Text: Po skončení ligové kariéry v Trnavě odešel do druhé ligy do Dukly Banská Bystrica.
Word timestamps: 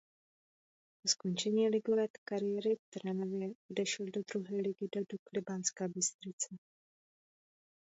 Po 1.03 1.07
skončení 1.09 1.69
ligové 1.69 2.07
kariéry 2.23 2.75
v 2.75 2.79
Trnavě 2.89 3.49
odešel 3.71 4.05
do 4.05 4.21
druhé 4.31 4.55
ligy 4.61 4.87
do 4.95 5.01
Dukly 5.11 5.41
Banská 5.47 5.87
Bystrica. 5.87 6.55